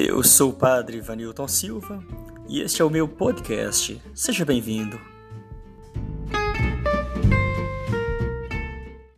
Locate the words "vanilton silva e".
1.00-2.60